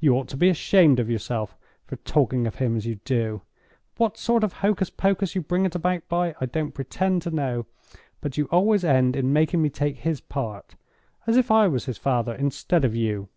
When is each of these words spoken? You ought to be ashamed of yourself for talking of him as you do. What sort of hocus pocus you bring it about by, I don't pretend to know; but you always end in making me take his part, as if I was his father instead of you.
You 0.00 0.14
ought 0.16 0.28
to 0.28 0.36
be 0.38 0.48
ashamed 0.48 0.98
of 0.98 1.10
yourself 1.10 1.54
for 1.84 1.96
talking 1.96 2.46
of 2.46 2.54
him 2.54 2.74
as 2.74 2.86
you 2.86 3.00
do. 3.04 3.42
What 3.98 4.16
sort 4.16 4.42
of 4.42 4.54
hocus 4.64 4.88
pocus 4.88 5.34
you 5.34 5.42
bring 5.42 5.66
it 5.66 5.74
about 5.74 6.08
by, 6.08 6.34
I 6.40 6.46
don't 6.46 6.72
pretend 6.72 7.20
to 7.20 7.30
know; 7.30 7.66
but 8.22 8.38
you 8.38 8.46
always 8.46 8.82
end 8.82 9.14
in 9.14 9.30
making 9.30 9.60
me 9.60 9.68
take 9.68 9.98
his 9.98 10.22
part, 10.22 10.74
as 11.26 11.36
if 11.36 11.50
I 11.50 11.68
was 11.68 11.84
his 11.84 11.98
father 11.98 12.34
instead 12.34 12.82
of 12.82 12.94
you. 12.96 13.28